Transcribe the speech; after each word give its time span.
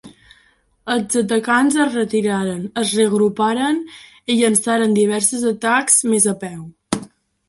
Els 0.93 1.17
atacants 1.19 1.75
es 1.83 1.97
retiraren, 1.97 2.63
es 2.83 2.93
reagruparen 2.99 3.77
i 4.35 4.39
llançaren 4.39 4.97
diversos 5.01 5.45
atacs 5.53 5.99
més 6.15 6.27
a 6.33 6.35
peu. 6.45 6.65